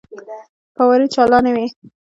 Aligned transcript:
فوارې 0.75 1.07
چالانې 1.13 1.51
وې. 1.55 1.65